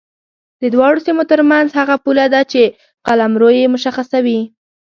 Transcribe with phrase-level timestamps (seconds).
[0.61, 2.61] د دواړو سیمو ترمنځ هغه پوله ده چې
[3.07, 4.39] قلمرو یې مشخصوي.